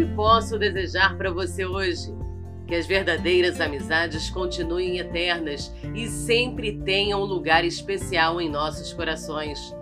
[0.00, 2.14] que posso desejar para você hoje?
[2.66, 9.76] Que as verdadeiras amizades continuem eternas e sempre tenham um lugar especial em nossos corações.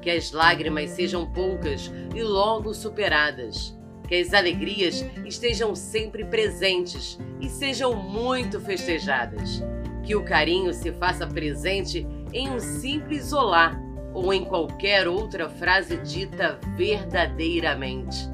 [0.00, 3.76] Que as lágrimas sejam poucas e logo superadas.
[4.06, 9.60] Que as alegrias estejam sempre presentes e sejam muito festejadas.
[10.04, 13.76] Que o carinho se faça presente em um simples olá
[14.12, 18.32] ou em qualquer outra frase dita verdadeiramente.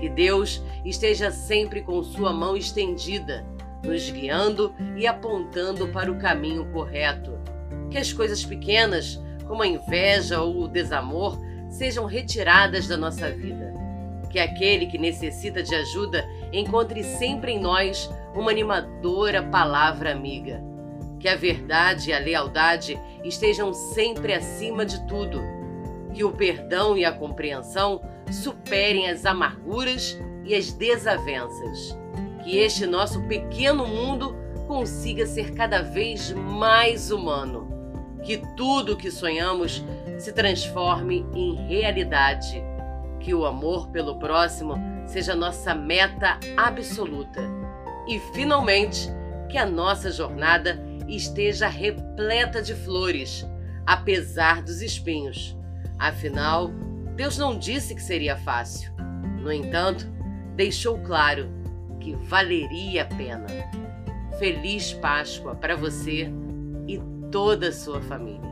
[0.00, 3.44] Que Deus esteja sempre com sua mão estendida,
[3.84, 7.38] nos guiando e apontando para o caminho correto.
[7.90, 13.72] Que as coisas pequenas, como a inveja ou o desamor, sejam retiradas da nossa vida.
[14.30, 20.70] Que aquele que necessita de ajuda encontre sempre em nós uma animadora palavra amiga
[21.20, 25.40] que a verdade e a lealdade estejam sempre acima de tudo,
[26.14, 28.00] que o perdão e a compreensão
[28.32, 30.18] superem as amarguras
[30.50, 31.96] e as desavenças,
[32.42, 34.34] que este nosso pequeno mundo
[34.66, 37.68] consiga ser cada vez mais humano,
[38.24, 39.84] que tudo o que sonhamos
[40.18, 42.60] se transforme em realidade,
[43.20, 44.74] que o amor pelo próximo
[45.06, 47.42] seja nossa meta absoluta
[48.08, 49.08] e, finalmente,
[49.48, 53.46] que a nossa jornada esteja repleta de flores,
[53.86, 55.56] apesar dos espinhos.
[55.96, 56.72] Afinal,
[57.14, 58.92] Deus não disse que seria fácil.
[59.40, 60.18] No entanto,
[60.56, 61.48] deixou claro
[62.00, 63.46] que valeria a pena.
[64.38, 66.30] Feliz Páscoa para você
[66.88, 67.00] e
[67.30, 68.50] toda a sua família.